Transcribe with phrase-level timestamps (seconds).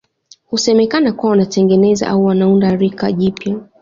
[0.45, 3.55] Husemekana kuwa wanatengeneza au wanaunda rika jipya